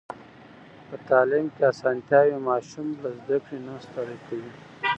په 0.87 0.95
تعلیم 1.09 1.45
کې 1.55 1.63
اسانتيا 1.71 2.21
وي، 2.25 2.37
ماشوم 2.49 2.87
له 3.03 3.09
زده 3.19 3.37
کړې 3.45 3.57
نه 3.67 3.73
ستړی 3.85 4.17
کوي. 4.27 4.51